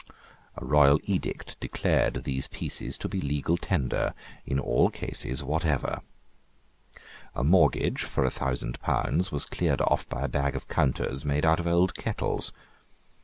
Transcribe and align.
A 0.57 0.65
royal 0.65 0.99
edict 1.03 1.59
declared 1.59 2.23
these 2.23 2.47
pieces 2.47 2.97
to 2.97 3.07
be 3.07 3.21
legal 3.21 3.55
tender 3.55 4.15
in 4.47 4.57
all 4.57 4.89
cases 4.89 5.43
whatever. 5.43 5.99
A 7.35 7.43
mortgage 7.43 8.01
for 8.01 8.23
a 8.25 8.31
thousand 8.31 8.79
pounds 8.81 9.31
was 9.31 9.45
cleared 9.45 9.81
off 9.81 10.09
by 10.09 10.23
a 10.23 10.27
bag 10.27 10.55
of 10.55 10.67
counters 10.67 11.23
made 11.23 11.45
out 11.45 11.59
of 11.59 11.67
old 11.67 11.93
kettles. 11.93 12.51